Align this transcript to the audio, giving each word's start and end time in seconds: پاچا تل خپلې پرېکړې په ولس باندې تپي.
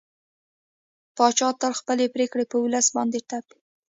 پاچا 1.15 1.49
تل 1.61 1.73
خپلې 1.79 2.05
پرېکړې 2.15 2.45
په 2.51 2.57
ولس 2.63 2.87
باندې 2.95 3.19
تپي. 3.29 3.57